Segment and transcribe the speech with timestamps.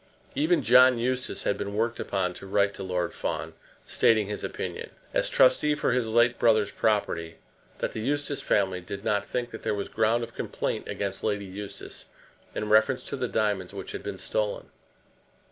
[0.33, 3.53] Even John Eustace had been worked upon to write to Lord Fawn,
[3.85, 7.35] stating his opinion, as trustee for his late brother's property,
[7.77, 11.45] that the Eustace family did not think that there was ground of complaint against Lady
[11.45, 12.05] Eustace
[12.55, 14.71] in reference to the diamonds which had been stolen.